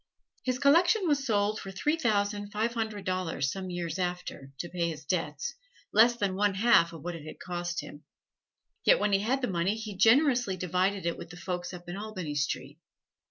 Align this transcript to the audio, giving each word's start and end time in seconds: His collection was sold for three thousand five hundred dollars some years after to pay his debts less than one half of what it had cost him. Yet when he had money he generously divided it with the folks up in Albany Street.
His 0.41 0.57
collection 0.57 1.07
was 1.07 1.23
sold 1.27 1.59
for 1.59 1.69
three 1.69 1.95
thousand 1.95 2.51
five 2.51 2.73
hundred 2.73 3.05
dollars 3.05 3.51
some 3.51 3.69
years 3.69 3.99
after 3.99 4.51
to 4.57 4.67
pay 4.69 4.89
his 4.89 5.05
debts 5.05 5.53
less 5.93 6.15
than 6.15 6.33
one 6.33 6.55
half 6.55 6.91
of 6.91 7.03
what 7.03 7.13
it 7.15 7.23
had 7.23 7.39
cost 7.39 7.81
him. 7.81 8.03
Yet 8.83 8.97
when 8.99 9.13
he 9.13 9.19
had 9.19 9.47
money 9.47 9.75
he 9.75 9.95
generously 9.95 10.57
divided 10.57 11.05
it 11.05 11.19
with 11.19 11.29
the 11.29 11.37
folks 11.37 11.71
up 11.71 11.87
in 11.87 11.97
Albany 11.97 12.33
Street. 12.33 12.79